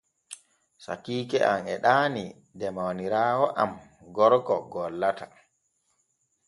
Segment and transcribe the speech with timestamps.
[0.83, 3.71] Sakiike am e ɗaanii de mawniraawo am
[4.15, 5.25] gorko gollata.